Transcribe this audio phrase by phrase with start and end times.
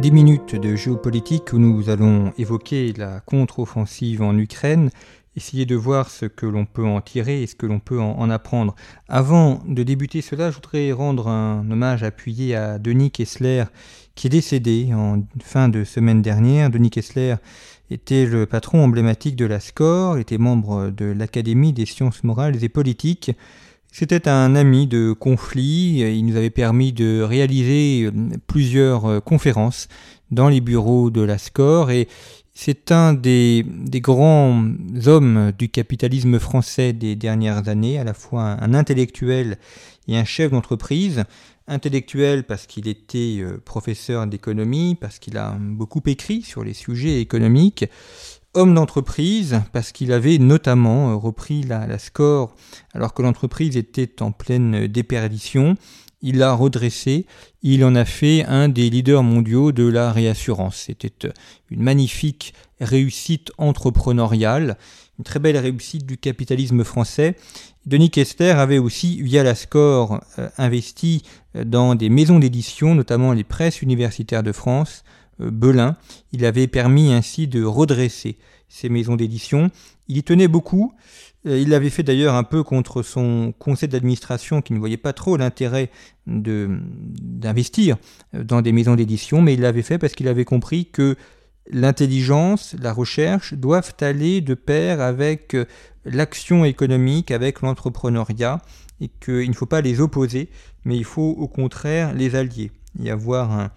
[0.00, 4.88] 10 minutes de géopolitique où nous allons évoquer la contre-offensive en Ukraine,
[5.36, 8.30] essayer de voir ce que l'on peut en tirer et ce que l'on peut en,
[8.30, 8.74] apprendre.
[9.08, 13.64] Avant de débuter cela, je voudrais rendre un hommage appuyé à Denis Kessler
[14.14, 16.70] qui est décédé en fin de semaine dernière.
[16.70, 17.34] Denis Kessler
[17.90, 22.70] était le patron emblématique de la SCORE, était membre de l'Académie des sciences morales et
[22.70, 23.32] politiques.
[23.92, 28.12] C'était un ami de conflit, il nous avait permis de réaliser euh,
[28.46, 29.88] plusieurs euh, conférences
[30.30, 32.08] dans les bureaux de la SCORE et
[32.54, 33.64] c'est un des,
[33.94, 34.64] grands
[35.06, 39.56] hommes du capitalisme français des dernières années, à la fois un intellectuel
[40.08, 41.24] et un chef d'entreprise.
[41.66, 47.20] Intellectuel parce qu'il était euh, professeur d'économie, parce qu'il a beaucoup écrit sur les sujets
[47.20, 47.86] économiques,
[48.54, 52.54] homme d'entreprise parce qu'il avait notamment euh, repris la, score
[52.94, 55.76] alors que l'entreprise était en pleine déperdition.
[56.22, 57.26] Il l'a redressé,
[57.62, 60.84] il en a fait un des leaders mondiaux de la réassurance.
[60.86, 61.32] C'était euh,
[61.70, 64.76] une magnifique réussite entrepreneuriale,
[65.18, 67.36] une très belle réussite du capitalisme français.
[67.86, 71.22] Denis Kester avait aussi, via la SCORE, euh, investi
[71.54, 75.96] dans des maisons d'édition, notamment les presses universitaires de France, euh, Belin.
[76.32, 78.36] Il avait permis ainsi de redresser
[78.68, 79.70] ces maisons d'édition.
[80.08, 80.92] Il y tenait beaucoup.
[81.46, 85.12] Euh, il l'avait fait d'ailleurs un peu contre son conseil d'administration qui ne voyait pas
[85.12, 85.90] trop l'intérêt
[86.26, 87.96] d'investir
[88.32, 91.16] dans des maisons d'édition, mais il l'avait fait parce qu'il avait compris que
[91.70, 95.64] l'intelligence, la recherche doivent aller de pair avec euh,
[96.04, 98.60] l'action économique, avec l'entrepreneuriat,
[99.00, 100.50] et qu'il ne faut pas les opposer,
[100.84, 103.70] mais il faut au contraire les allier y avoir un,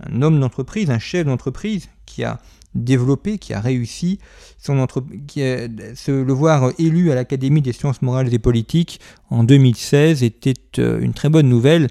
[0.00, 2.40] un homme d'entreprise, un chef d'entreprise qui a
[2.74, 4.18] développé, qui a réussi,
[4.58, 9.44] son entreprise, qui se, le voir élu à l'Académie des sciences morales et politiques en
[9.44, 11.88] 2016 était euh, une très bonne nouvelle,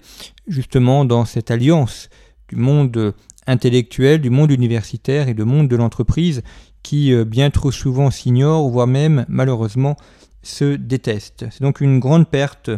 [0.47, 2.09] justement dans cette alliance
[2.49, 3.13] du monde
[3.47, 6.43] intellectuel, du monde universitaire et du monde de l'entreprise
[6.83, 9.97] qui euh, bien trop souvent s'ignore, voire même malheureusement
[10.43, 11.45] se déteste.
[11.49, 12.69] C'est donc une grande perte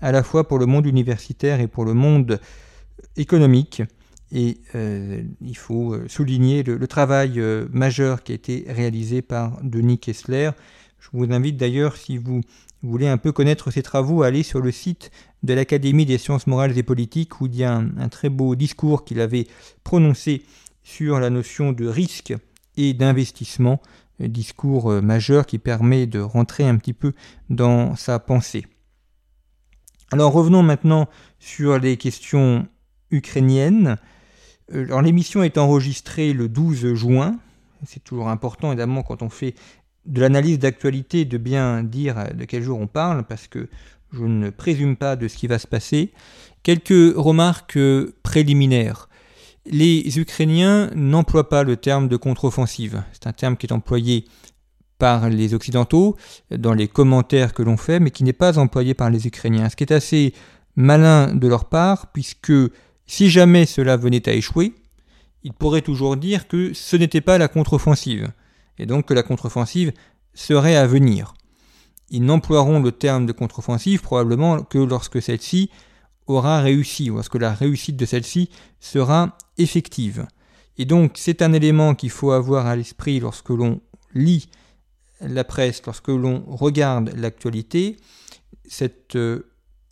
[0.00, 2.40] à la fois pour le monde universitaire et pour le monde
[3.16, 3.82] économique.
[4.34, 9.62] Et euh, il faut euh, souligner le, travail euh, majeur qui a été réalisé par
[9.62, 10.50] Denis Kessler.
[10.98, 12.40] Je vous invite d'ailleurs, si vous
[12.82, 15.10] voulez un peu connaître ses travaux, à aller sur le site
[15.42, 19.04] de l'Académie des sciences morales et politiques, où il y a un, très beau discours
[19.04, 19.46] qu'il avait
[19.84, 20.44] prononcé
[20.82, 22.32] sur la notion de risque
[22.78, 23.82] et d'investissement,
[24.18, 27.12] discours majeur qui permet de rentrer un petit peu
[27.50, 28.64] dans sa pensée.
[30.10, 32.66] Alors revenons maintenant sur les questions
[33.10, 33.98] ukrainiennes.
[34.74, 37.38] Euh, l'émission est enregistrée le 12 juin.
[37.86, 39.54] C'est toujours important évidemment quand on fait
[40.06, 43.68] de l'analyse d'actualité de bien dire de quel jour on parle parce que
[44.12, 46.12] je ne présume pas de ce qui va se passer.
[46.62, 47.78] Quelques remarques
[48.22, 49.08] préliminaires.
[49.64, 53.02] Les Ukrainiens n'emploient pas le terme de contre-offensive.
[53.12, 54.24] C'est un terme qui est employé
[54.98, 56.16] par les Occidentaux
[56.50, 59.68] dans les commentaires que l'on fait, mais qui n'est pas employé par les Ukrainiens.
[59.68, 60.34] Ce qui est assez
[60.76, 62.52] malin de leur part, puisque
[63.06, 64.74] si jamais cela venait à échouer,
[65.42, 68.32] ils pourraient toujours dire que ce n'était pas la contre-offensive,
[68.78, 69.92] et donc que la contre-offensive
[70.34, 71.34] serait à venir.
[72.10, 75.70] Ils n'emploieront le terme de contre-offensive probablement que lorsque celle-ci
[76.26, 80.26] aura réussi, ou lorsque la réussite de celle-ci sera effective.
[80.78, 83.80] Et donc c'est un élément qu'il faut avoir à l'esprit lorsque l'on
[84.14, 84.48] lit
[85.20, 87.96] la presse, lorsque l'on regarde l'actualité,
[88.66, 89.16] cette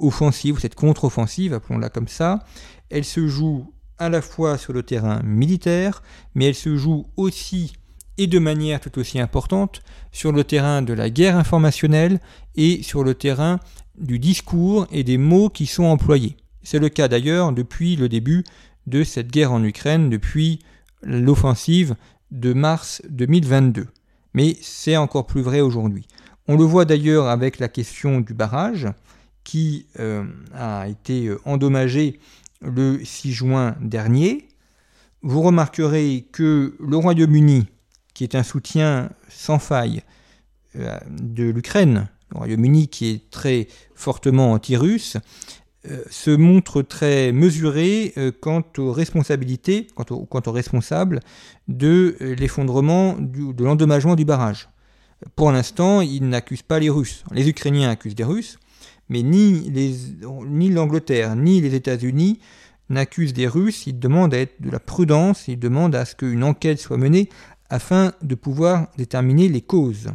[0.00, 2.40] offensive, cette contre-offensive, appelons-la comme ça,
[2.88, 6.02] elle se joue à la fois sur le terrain militaire,
[6.34, 7.72] mais elle se joue aussi
[8.18, 9.82] et de manière tout aussi importante
[10.12, 12.20] sur le terrain de la guerre informationnelle
[12.56, 13.60] et sur le terrain
[13.98, 16.36] du discours et des mots qui sont employés.
[16.62, 18.44] C'est le cas d'ailleurs depuis le début
[18.86, 20.58] de cette guerre en Ukraine, depuis
[21.02, 21.94] l'offensive
[22.30, 23.86] de mars 2022.
[24.34, 26.06] Mais c'est encore plus vrai aujourd'hui.
[26.46, 28.88] On le voit d'ailleurs avec la question du barrage
[29.44, 32.20] qui euh, a été endommagé
[32.60, 34.48] le 6 juin dernier.
[35.22, 37.66] Vous remarquerez que le Royaume-Uni,
[38.14, 40.02] qui est un soutien sans faille
[40.76, 45.16] euh, de l'Ukraine, le Royaume-Uni qui est très fortement anti-russe,
[46.10, 50.04] se montre très mesuré quant aux responsabilités, quant,
[50.46, 51.20] aux responsables
[51.68, 54.68] de l'effondrement, de l'endommagement du barrage.
[55.36, 57.24] Pour l'instant, il n'accuse pas les Russes.
[57.32, 58.58] Les Ukrainiens accusent des Russes,
[59.10, 59.70] mais ni,
[60.70, 62.38] l'Angleterre ni les États-Unis
[62.88, 63.86] n'accusent des Russes.
[63.86, 67.28] Ils demandent à être de la prudence, ils demandent à ce qu'une enquête soit menée
[67.68, 70.08] afin de pouvoir déterminer les causes.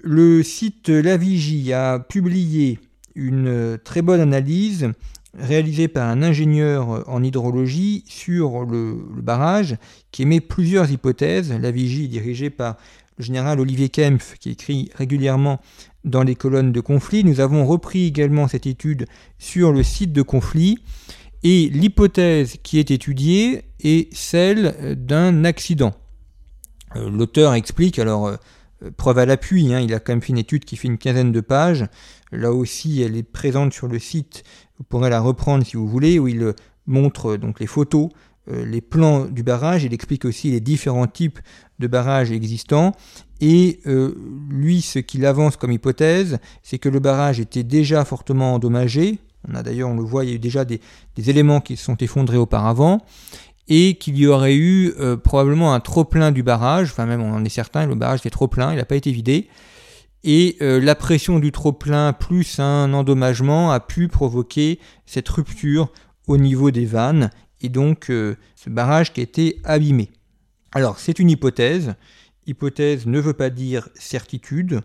[0.00, 2.78] Le site La Vigie a publié
[3.14, 4.90] une très bonne analyse
[5.36, 9.76] réalisée par un ingénieur en hydrologie sur le, barrage
[10.10, 11.52] qui émet plusieurs hypothèses.
[11.52, 12.76] La Vigie est dirigée par
[13.18, 15.60] le général Olivier Kempf qui écrit régulièrement
[16.04, 17.24] dans les colonnes de conflit.
[17.24, 19.06] Nous avons repris également cette étude
[19.38, 20.78] sur le site de conflit
[21.42, 25.94] et l'hypothèse qui est étudiée est celle d'un accident.
[26.96, 28.36] Euh, l'auteur explique, alors euh,
[28.96, 31.32] preuve à l'appui, hein, il a quand même fait une étude qui fait une quinzaine
[31.32, 31.86] de pages.
[32.32, 34.42] Là aussi, elle est présente sur le site.
[34.78, 36.52] Vous pourrez la reprendre si vous voulez, où il euh,
[36.86, 38.08] montre donc les photos,
[38.48, 39.84] les plans du barrage.
[39.84, 41.38] Il explique aussi les différents types
[41.78, 42.92] de barrages existants.
[43.40, 43.80] Et
[44.48, 49.18] lui, ce qu'il avance comme hypothèse, c'est que le barrage était déjà fortement endommagé.
[49.46, 50.80] On a d'ailleurs, on le voit, il y a eu déjà des,
[51.16, 53.00] éléments qui se sont effondrés auparavant
[53.68, 57.44] et qu'il y aurait eu euh, probablement un trop-plein du barrage, enfin même on en
[57.44, 59.48] est certain, le barrage était trop plein, il n'a pas été vidé,
[60.24, 65.92] et euh, la pression du trop-plein plus un endommagement a pu provoquer cette rupture
[66.26, 67.30] au niveau des vannes,
[67.60, 70.10] et donc euh, ce barrage qui a été abîmé.
[70.72, 71.94] Alors c'est une hypothèse,
[72.46, 74.82] hypothèse ne veut pas dire certitude,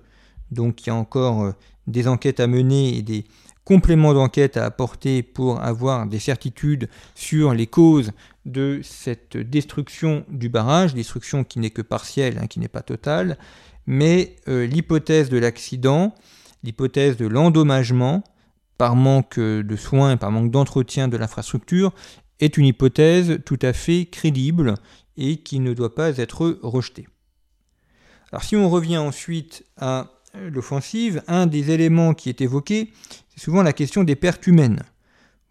[0.51, 1.53] donc il y a encore
[1.87, 3.25] des enquêtes à mener et des
[3.65, 8.11] compléments d'enquête à apporter pour avoir des certitudes sur les causes
[8.45, 13.37] de cette destruction du barrage, destruction qui n'est que partielle, hein, qui n'est pas totale,
[13.87, 16.13] mais euh, l'hypothèse de l'accident,
[16.63, 18.23] l'hypothèse de l'endommagement
[18.77, 21.93] par manque de soins, par manque d'entretien de l'infrastructure,
[22.43, 24.75] est une hypothèse tout à fait crédible
[25.17, 27.07] et qui ne doit pas être rejetée.
[28.31, 32.91] Alors si on revient ensuite à l'offensive, un des éléments qui est évoqué,
[33.29, 34.81] c'est souvent la question des pertes humaines.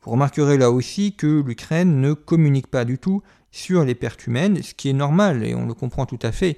[0.02, 3.22] Vous remarquerez là aussi que l'Ukraine ne communique pas du tout
[3.52, 6.56] sur les pertes humaines, ce qui est normal et on le comprend tout à fait.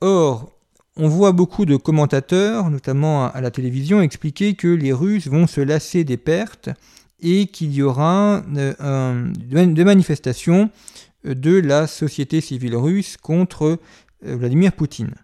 [0.00, 0.50] Or,
[0.96, 5.60] on voit beaucoup de commentateurs, notamment à la télévision, expliquer que les Russes vont se
[5.60, 6.70] lasser des pertes
[7.24, 10.70] et qu'il y aura euh, des manifestations
[11.24, 13.80] de la société civile russe contre
[14.26, 15.14] euh, Vladimir Poutine.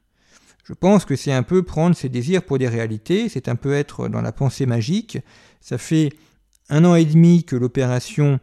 [0.64, 3.75] Je pense que c'est un peu prendre ses désirs pour des réalités, c'est un peu
[3.75, 5.19] être dans la pensée magique.
[5.61, 6.11] Ça fait
[6.69, 8.41] un an et demi que l'opération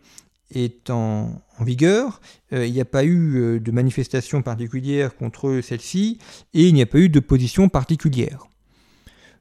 [0.52, 2.22] est en, vigueur.
[2.54, 6.20] Euh, il n'y a pas eu euh, de manifestation particulière contre celle-ci
[6.54, 8.46] et il n'y a pas eu de position particulière.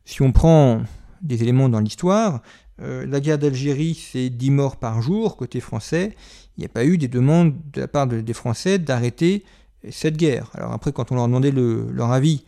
[0.06, 0.82] Si on prend
[1.26, 2.42] des éléments dans l'histoire,
[2.80, 6.14] euh, la guerre d'Algérie, c'est 10 morts par jour côté français.
[6.56, 9.44] Il n'y a pas eu des demandes de la part des Français d'arrêter
[9.90, 10.50] cette guerre.
[10.54, 12.44] Alors après, quand on leur demandait leur avis,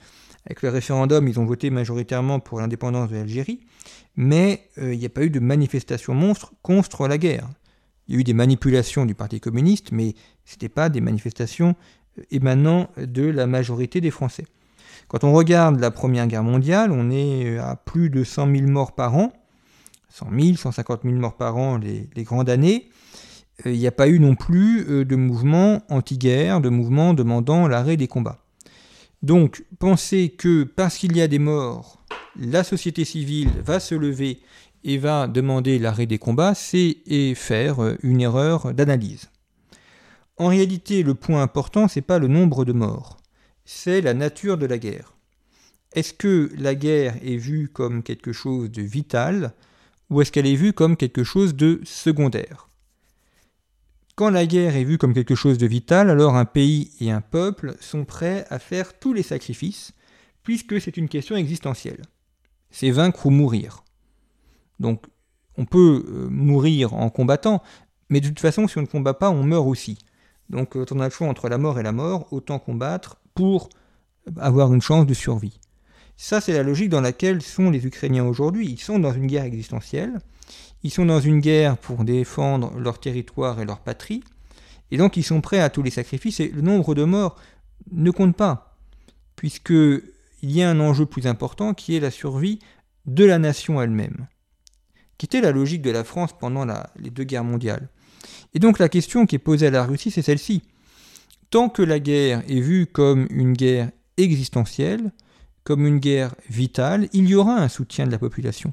[0.46, 3.60] avec le référendum, ils ont voté majoritairement pour l'indépendance de l'Algérie
[4.18, 7.48] mais euh, il n'y a pas eu de manifestation monstre contre la guerre.
[8.08, 11.76] Il y a eu des manipulations du Parti communiste, mais ce n'était pas des manifestations
[12.18, 14.44] euh, émanant de la majorité des Français.
[15.06, 18.68] Quand on regarde la Première Guerre mondiale, on est euh, à plus de 100 000
[18.68, 19.32] morts par an,
[20.10, 22.88] 100 000, 150 000 morts par an les, grandes années.
[23.64, 28.06] Il n'y a pas eu non plus de mouvement anti-guerre, de mouvement demandant l'arrêt des
[28.06, 28.38] combats.
[29.22, 31.98] Donc, penser que parce qu'il y a des morts
[32.38, 34.40] la société civile va se lever
[34.84, 36.96] et va demander l'arrêt des combats, c'est
[37.34, 39.28] faire euh, une erreur d'analyse.
[40.36, 43.16] En réalité, le point important, c'est pas le nombre de morts,
[43.70, 45.12] c'est la nature de la guerre.
[45.92, 49.52] Est-ce que la guerre est vue comme quelque chose de vital
[50.08, 52.70] ou est-ce qu'elle est vue comme quelque chose de secondaire?
[54.14, 57.20] Quand la guerre est vue comme quelque chose de vital, alors un pays et un
[57.20, 59.92] peuple sont prêts à faire tous les sacrifices,
[60.42, 62.00] puisque c'est une question existentielle
[62.70, 63.84] c'est vaincre ou mourir.
[64.80, 65.04] Donc
[65.56, 67.62] on peut euh, mourir en combattant,
[68.08, 69.98] mais de toute façon, si on ne combat pas, on meurt aussi.
[70.48, 73.68] Donc quand on a le choix entre la mort et la mort, autant combattre pour
[74.40, 75.60] avoir une chance de survie.
[76.16, 78.66] Ça, c'est la logique dans laquelle sont les Ukrainiens aujourd'hui.
[78.68, 80.18] Ils sont dans une guerre existentielle,
[80.82, 84.24] ils sont dans une guerre pour défendre leur territoire et leur patrie,
[84.90, 87.36] et donc ils sont prêts à tous les sacrifices, et le nombre de morts
[87.92, 88.76] ne compte pas,
[89.36, 92.58] puisque il y a un enjeu plus important qui est la survie
[93.06, 94.26] de la nation elle-même,
[95.16, 96.66] qui était la logique de la France pendant
[96.96, 97.88] les deux guerres mondiales.
[98.52, 100.64] Et donc la question qui est posée à la Russie, c'est celle-ci.
[101.50, 105.12] Tant que la guerre est vue comme une guerre existentielle,
[105.64, 108.72] comme une guerre vitale, il y aura un soutien de la population.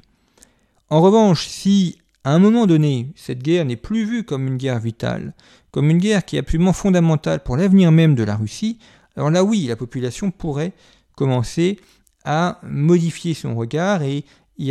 [0.90, 4.80] En revanche, si À un moment donné, cette guerre n'est plus vue comme une guerre
[4.80, 5.32] vitale,
[5.70, 8.80] comme une guerre qui est absolument fondamentale pour l'avenir même de la Russie,
[9.16, 10.72] alors là oui, la population pourrait
[11.14, 11.78] commencer
[12.24, 14.24] à modifier son regard et,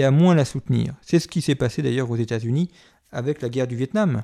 [0.03, 0.95] à moins la soutenir.
[1.01, 2.69] C'est ce qui s'est passé d'ailleurs aux États-Unis
[3.13, 4.23] avec la guerre du Vietnam.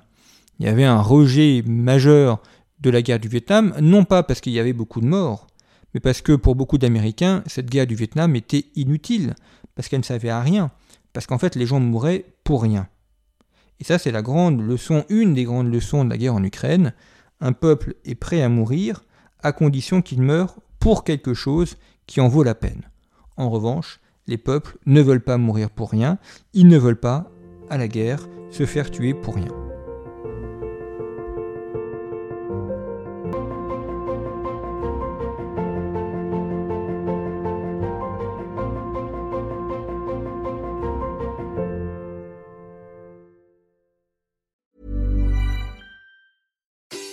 [0.59, 2.41] Il y avait un rejet majeur
[2.81, 5.47] de la guerre du Vietnam, non pas parce qu'il y avait beaucoup de morts,
[5.93, 9.35] mais parce que pour beaucoup d'Américains, cette guerre du Vietnam était inutile,
[9.75, 10.71] parce qu'elle ne servait à rien,
[11.13, 12.87] parce qu'en fait les gens mouraient pour rien.
[13.79, 16.93] Et ça c'est la grande leçon, une des grandes leçons de la guerre en Ukraine.
[17.39, 19.03] Un peuple est prêt à mourir
[19.43, 22.83] à condition qu'il meure pour quelque chose qui en vaut la peine.
[23.37, 26.17] En revanche, les peuples ne veulent pas mourir pour rien,
[26.53, 27.31] ils ne veulent pas,
[27.69, 29.60] à la guerre, se faire tuer pour rien.